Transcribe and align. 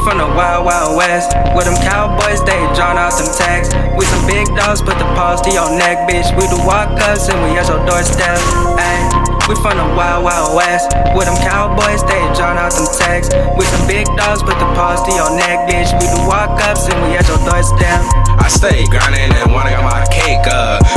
From 0.00 0.18
the 0.18 0.26
wild, 0.34 0.64
wild 0.64 0.96
west. 0.96 1.36
With 1.54 1.66
them 1.66 1.74
cowboys, 1.82 2.42
they 2.42 2.58
drawn 2.74 2.98
out 2.98 3.18
them 3.18 3.26
tags. 3.34 3.74
We 3.98 4.04
some 4.06 4.26
big 4.26 4.46
dogs, 4.54 4.80
put 4.80 4.98
the 4.98 5.04
paws 5.14 5.40
to 5.42 5.50
your 5.50 5.70
neck, 5.76 6.08
bitch. 6.08 6.30
We 6.38 6.46
do 6.46 6.56
walk 6.66 6.98
and 7.28 7.38
we 7.42 7.58
at 7.58 7.68
your 7.68 7.84
doorstep. 7.86 8.38
Hey, 8.78 9.09
we 9.50 9.56
from 9.56 9.76
the 9.76 9.88
wild, 9.98 10.22
wild 10.22 10.54
west. 10.54 10.94
With 11.18 11.26
them 11.26 11.34
cowboys, 11.42 12.06
they 12.06 12.22
drawn 12.38 12.56
out 12.56 12.70
them 12.70 12.86
tags. 12.94 13.28
We 13.58 13.64
some 13.66 13.86
big 13.88 14.06
dogs, 14.14 14.42
put 14.42 14.54
the 14.62 14.70
paws 14.78 15.02
to 15.02 15.10
your 15.10 15.34
neck, 15.34 15.66
bitch. 15.66 15.90
We 15.98 16.06
do 16.06 16.22
walk 16.28 16.62
ups 16.62 16.86
and 16.86 16.94
we 17.02 17.18
at 17.18 17.26
your 17.26 17.42
doorstep. 17.42 18.00
I 18.38 18.46
stay 18.46 18.86
grinding 18.86 19.34
and 19.34 19.52
wanna 19.52 19.70
get 19.70 19.82
my 19.82 20.06
cake 20.06 20.46
up. 20.46 20.89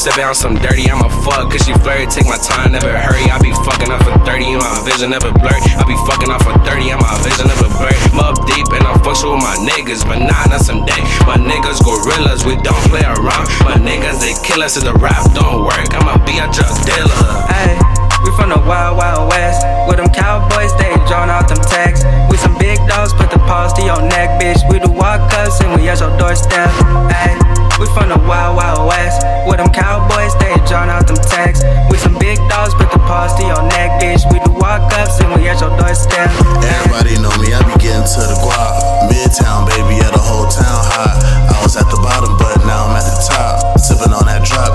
Sipping 0.00 0.24
on 0.24 0.32
some 0.32 0.56
dirty, 0.56 0.88
I'm 0.88 1.04
a 1.04 1.12
fuck. 1.28 1.52
Cause 1.52 1.60
she 1.68 1.76
flirty, 1.84 2.08
take 2.08 2.24
my 2.24 2.40
time, 2.40 2.72
never 2.72 2.88
hurry. 2.88 3.20
I 3.28 3.36
be 3.36 3.52
fucking 3.68 3.92
up 3.92 4.00
for 4.00 4.16
30, 4.24 4.56
my 4.56 4.80
vision 4.80 5.12
never 5.12 5.28
blurry. 5.28 5.60
I 5.76 5.84
be 5.84 5.92
fucking 6.08 6.32
off 6.32 6.40
for 6.40 6.56
30, 6.64 6.96
and 6.96 7.00
my 7.04 7.12
vision 7.20 7.44
never 7.44 7.68
blurry. 7.76 7.92
I'm 8.08 8.24
up 8.24 8.40
deep 8.48 8.64
and 8.72 8.80
I'm 8.88 8.96
fucking 9.04 9.28
with 9.28 9.44
my 9.44 9.60
niggas, 9.60 10.00
but 10.08 10.24
nah, 10.24 10.48
not 10.48 10.64
some 10.64 10.88
day. 10.88 11.04
My 11.28 11.36
niggas 11.36 11.84
gorillas, 11.84 12.48
we 12.48 12.56
don't 12.64 12.80
play 12.88 13.04
around. 13.04 13.44
My 13.60 13.76
niggas, 13.76 14.24
they 14.24 14.32
kill 14.40 14.64
us 14.64 14.80
if 14.80 14.88
the 14.88 14.96
rap 14.96 15.20
don't 15.36 15.68
work. 15.68 15.92
I'ma 15.92 16.16
be 16.24 16.40
a 16.40 16.48
drug 16.48 16.72
dealer. 16.88 17.20
Hey, 17.52 17.76
we 18.24 18.32
from 18.40 18.56
the 18.56 18.60
wild, 18.64 18.96
wild 18.96 19.28
west. 19.28 19.68
With 19.84 20.00
them 20.00 20.08
cowboys, 20.16 20.72
they 20.80 20.96
drawn 21.12 21.28
out 21.28 21.44
them 21.44 21.60
tags. 21.68 22.08
We 22.32 22.40
some 22.40 22.56
big 22.56 22.80
dogs, 22.88 23.12
put 23.12 23.28
the 23.28 23.40
paws 23.44 23.76
to 23.76 23.84
your 23.84 24.00
neck, 24.00 24.40
bitch. 24.40 24.64
We 24.72 24.80
do 24.80 24.88
walk 24.88 25.28
ups 25.44 25.60
and 25.60 25.76
we 25.76 25.92
at 25.92 26.00
your 26.00 26.16
doorstep. 26.16 26.72
Hey, 27.12 27.36
we 27.76 27.84
from 27.92 28.08
the 28.08 28.16
wild, 28.24 28.56
wild 28.56 28.88
west. 28.88 28.89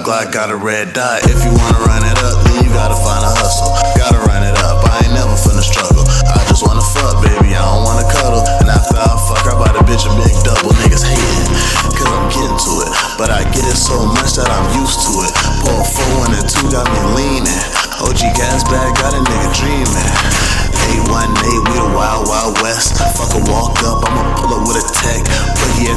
Glock 0.06 0.32
got 0.32 0.52
a 0.52 0.56
red 0.56 0.94
dot. 0.94 1.24
If 1.24 1.44
you 1.44 1.50
wanna 1.50 1.80
run 1.80 2.06
it 2.06 2.20
up, 2.20 2.44
then 2.44 2.64
you 2.64 2.70
gotta 2.70 2.94
find 2.94 3.24
a 3.26 3.34
hustle. 3.42 3.85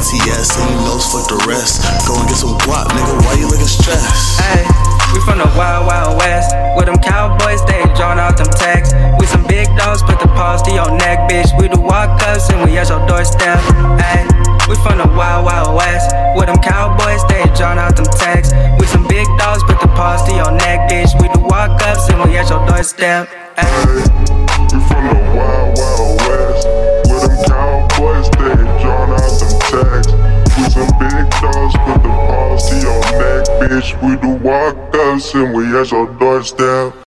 Boogie 0.09 0.25
FTS, 0.25 0.57
and 0.57 0.69
you 0.71 0.77
knows 0.85 1.05
fuck 1.05 1.27
the 1.29 1.37
rest. 1.47 1.85
Go 2.07 2.17
and 2.17 2.27
get 2.27 2.37
some 2.37 2.57
guap, 2.65 2.87
nigga, 2.89 3.13
why 3.25 3.33
you 3.37 3.45
looking 3.45 3.65
stressed? 3.65 4.41
Hey, 4.41 4.65
we 5.13 5.21
from 5.21 5.37
the 5.37 5.45
wild, 5.57 5.85
wild 5.85 6.17
west. 6.17 6.55
With 6.75 6.85
them 6.85 6.97
cowboys, 6.97 7.63
they 7.65 7.83
drawn 7.93 8.17
out 8.17 8.37
them 8.37 8.49
tags. 8.49 8.93
We 9.19 9.25
some 9.27 9.45
big 9.45 9.67
dogs, 9.77 10.01
put 10.01 10.19
the 10.19 10.27
paws 10.33 10.61
to 10.63 10.71
your 10.71 10.89
neck, 10.97 11.29
bitch. 11.29 11.53
We 11.61 11.69
do 11.69 11.79
walk 11.79 12.21
ups 12.25 12.49
and 12.49 12.65
we 12.65 12.77
at 12.77 12.89
your 12.89 13.05
doorstep. 13.05 13.59
Hey, 14.01 14.25
we 14.67 14.75
from 14.81 14.97
the 14.97 15.07
wild, 15.13 15.45
wild 15.45 15.75
west. 15.75 16.09
With 16.35 16.47
them 16.47 16.57
cowboys, 16.57 17.21
they 17.29 17.45
drawn 17.53 17.77
out 17.77 17.95
them 17.95 18.05
tags. 18.05 18.49
We 18.79 18.87
some 18.87 19.05
big 19.07 19.27
dogs, 19.37 19.63
put 19.63 19.79
the 19.79 19.87
paws 19.93 20.25
to 20.25 20.33
your 20.33 20.51
neck, 20.51 20.89
bitch. 20.89 21.13
We 21.21 21.29
do 21.33 21.41
walk 21.45 21.81
ups 21.85 22.09
and 22.09 22.17
we 22.25 22.37
at 22.37 22.49
your 22.49 22.65
doorstep. 22.65 23.29
Hey. 23.57 24.18
We 33.79 34.17
do 34.17 34.31
walk 34.43 34.75
ups 34.93 35.33
and 35.33 35.55
we 35.55 35.63
at 35.79 35.89
your 35.89 36.07
doorstep. 36.19 37.08